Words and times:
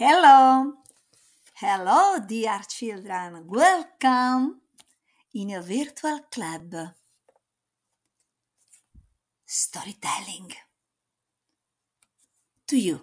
Hello, 0.00 0.74
hello, 1.54 2.20
dear 2.24 2.60
children. 2.68 3.48
Welcome 3.48 4.60
in 5.34 5.50
a 5.50 5.60
virtual 5.60 6.20
club. 6.30 6.72
Storytelling 9.44 10.52
to 12.68 12.78
you. 12.78 13.02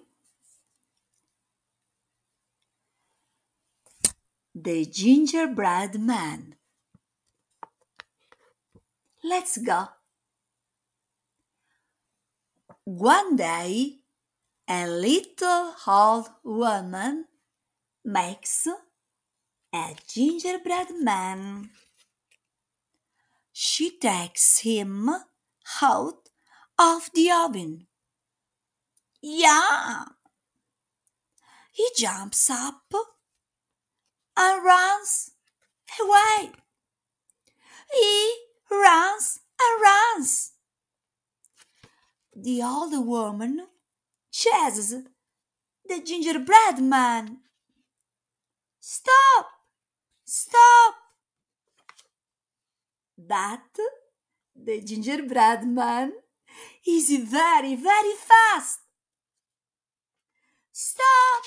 The 4.55 4.85
Gingerbread 4.85 5.99
Man. 5.99 6.55
Let's 9.21 9.57
go. 9.57 9.89
One 12.85 13.35
day, 13.35 14.04
a 14.67 14.87
little 14.87 15.75
old 15.85 16.29
woman 16.43 17.25
makes 18.03 18.67
a 19.73 19.95
gingerbread 20.07 20.87
man. 21.01 21.69
She 23.51 23.97
takes 23.97 24.59
him 24.59 25.09
out 25.81 26.29
of 26.79 27.09
the 27.13 27.31
oven. 27.31 27.87
Yeah! 29.21 30.05
He 31.71 31.87
jumps 31.95 32.49
up 32.49 32.91
and 34.37 34.63
runs 34.63 35.31
away. 36.01 36.51
He 37.93 38.35
runs 38.71 39.39
and 39.61 39.81
runs. 39.81 40.51
The 42.35 42.63
old 42.63 43.05
woman 43.05 43.67
chases 44.35 44.89
the 45.87 46.01
gingerbread 46.03 46.79
man. 46.81 47.37
Stop! 48.79 49.47
Stop! 50.25 50.95
But 53.17 53.79
the 54.53 54.81
gingerbread 54.81 55.65
man 55.65 56.11
is 56.85 57.09
very, 57.37 57.75
very 57.75 58.15
fast. 58.29 58.79
Stop! 60.71 61.43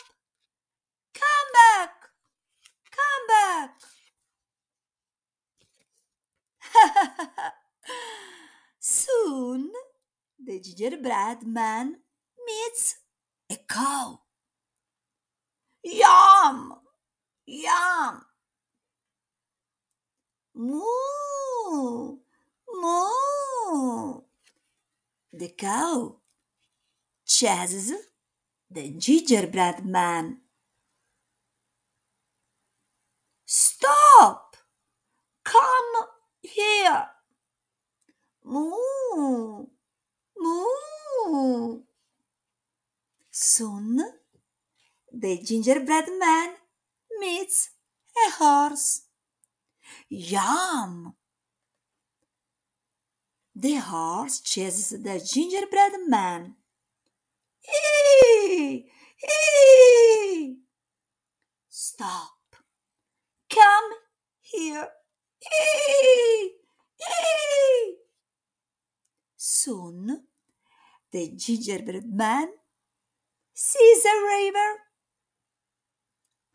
Come 1.12 1.50
back! 1.60 1.92
Come 2.98 3.24
back! 3.36 3.74
Soon 8.78 9.72
the 10.42 10.60
gingerbread 10.60 11.46
man 11.46 11.96
meets 12.68 12.96
a 13.50 13.56
cow. 13.68 14.20
Yum! 15.82 16.74
Yum! 17.46 18.22
Moo! 20.54 22.18
Moo! 22.72 24.22
The 25.32 25.48
cow 25.56 26.16
chases 27.24 27.92
the 28.70 28.90
gingerbread 28.90 29.86
man. 29.86 30.38
Stop! 33.46 34.56
Come 35.44 36.06
here! 36.42 37.06
Moo! 38.44 39.77
Soon 43.40 44.02
the 45.12 45.38
gingerbread 45.38 46.06
man 46.18 46.54
meets 47.20 47.70
a 48.16 48.30
horse. 48.32 49.02
Yum! 50.08 51.14
The 53.54 53.76
horse 53.76 54.40
chases 54.40 55.00
the 55.00 55.20
gingerbread 55.20 55.92
man. 56.08 56.56
Eee! 57.62 58.90
Eee! 59.22 60.58
Stop! 61.68 62.56
Come 63.48 63.90
here! 64.40 64.88
Eee! 65.46 66.56
Eee! 67.08 67.98
Soon 69.36 70.26
the 71.12 71.36
gingerbread 71.36 72.04
man 72.04 72.48
sees 73.58 74.04
a 74.04 74.16
river. 74.24 74.70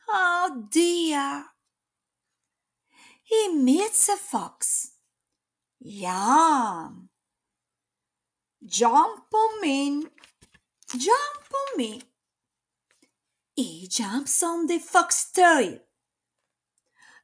Oh 0.07 0.67
dear! 0.71 1.47
He 3.23 3.49
meets 3.53 4.07
a 4.07 4.15
fox. 4.15 4.91
Yum! 5.81 7.09
Jump 8.65 9.33
on 9.33 9.61
me! 9.61 10.05
Jump 10.97 11.43
on 11.61 11.77
me! 11.77 12.01
He 13.53 13.85
jumps 13.89 14.41
on 14.41 14.67
the 14.67 14.79
fox 14.79 15.29
tail. 15.29 15.79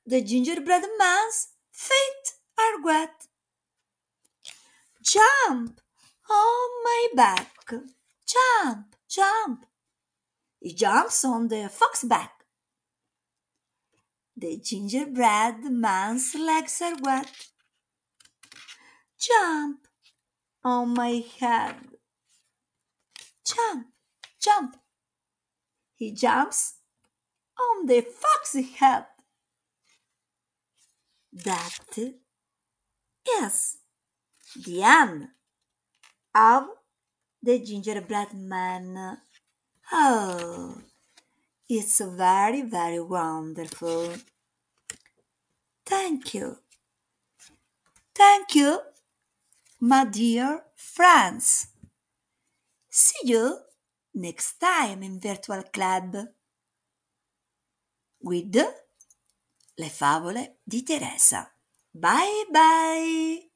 The 0.06 0.22
gingerbread 0.22 0.84
man's 0.98 1.54
feet 1.72 2.26
are 2.60 2.84
wet. 2.84 3.28
Jump 5.02 5.80
on 6.30 6.70
my 6.84 7.08
back. 7.16 7.72
Jump, 8.28 8.96
jump. 9.08 9.69
He 10.60 10.74
jumps 10.74 11.24
on 11.24 11.48
the 11.48 11.70
fox 11.70 12.04
back. 12.04 12.34
The 14.36 14.58
gingerbread 14.58 15.64
man's 15.64 16.36
legs 16.36 16.82
are 16.82 16.96
wet. 17.02 17.32
Jump 19.20 19.88
on 20.64 20.94
my 20.94 21.24
head. 21.40 21.76
Jump, 23.46 23.88
jump. 24.42 24.78
He 25.96 26.14
jumps 26.14 26.76
on 27.60 27.86
the 27.86 28.02
fox's 28.02 28.70
head. 28.76 29.06
That 31.34 31.80
is 33.42 33.78
the 34.66 34.84
end 34.84 35.28
of 36.34 36.64
the 37.42 37.60
gingerbread 37.60 38.34
man. 38.34 39.18
Oh, 39.92 40.76
it's 41.68 42.00
very, 42.00 42.62
very 42.62 43.00
wonderful. 43.00 44.14
Thank 45.86 46.34
you. 46.34 46.58
Thank 48.16 48.56
you, 48.56 48.80
my 49.80 50.06
dear 50.06 50.64
friends. 50.76 51.68
See 52.90 53.28
you 53.30 53.60
next 54.14 54.60
time 54.60 55.04
in 55.04 55.20
Virtual 55.20 55.64
Club 55.72 56.18
with 58.22 58.56
le 59.78 59.90
favole 59.90 60.58
di 60.64 60.84
Teresa. 60.84 61.50
Bye 61.92 62.46
bye! 62.52 63.49